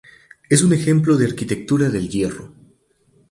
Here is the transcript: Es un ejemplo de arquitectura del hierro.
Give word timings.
Es 0.49 0.63
un 0.63 0.73
ejemplo 0.73 1.15
de 1.15 1.27
arquitectura 1.27 1.89
del 1.91 2.09
hierro. 2.09 2.51